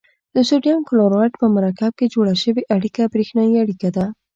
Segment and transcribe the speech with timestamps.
[0.35, 4.05] د سوډیم کلورایډ په مرکب کې جوړه شوې اړیکه بریښنايي اړیکه ده.